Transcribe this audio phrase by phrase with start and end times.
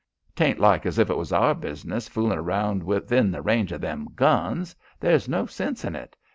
[0.35, 4.07] 'Tain't like as if it was our business, foolin' 'round within the range of them
[4.15, 4.75] guns.
[4.99, 6.17] There's no sense in it.